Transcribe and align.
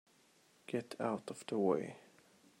Get 0.65 0.95
out 0.99 1.29
of 1.29 1.45
the 1.45 1.59
way! 1.59 1.97